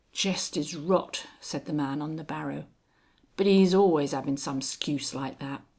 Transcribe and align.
"Jest 0.13 0.57
is 0.57 0.75
rot," 0.75 1.27
said 1.39 1.65
the 1.65 1.73
man 1.73 2.01
on 2.01 2.15
the 2.15 2.23
barrow. 2.23 2.65
"But 3.37 3.45
'E's 3.45 3.75
always 3.75 4.15
avin' 4.15 4.35
some 4.37 4.59
'scuse 4.59 5.13
like 5.13 5.37
that. 5.37 5.61